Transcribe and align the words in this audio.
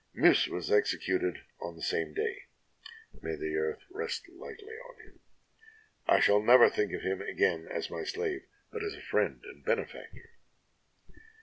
Miis 0.15 0.47
was 0.47 0.71
executed 0.71 1.41
on 1.61 1.75
the 1.75 1.83
same 1.83 2.11
day. 2.15 2.45
May 3.21 3.35
the 3.35 3.55
earth 3.55 3.83
rest 3.91 4.27
lightly 4.29 4.73
on 4.73 4.99
him! 5.05 5.19
I 6.07 6.19
shall 6.19 6.41
never 6.41 6.71
think 6.71 6.91
of 6.91 7.03
him 7.03 7.21
again 7.21 7.67
as 7.69 7.91
my 7.91 8.03
slave, 8.03 8.47
but 8.71 8.81
as 8.83 8.95
a 8.95 8.99
friend 9.03 9.43
and 9.45 9.63
benefactor! 9.63 10.31